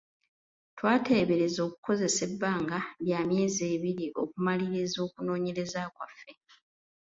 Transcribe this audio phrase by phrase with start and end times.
[0.77, 6.31] Twateebereza okukozesa ebbanga lya myezi ebiri okumaliriza okunoonyereza kwaffe.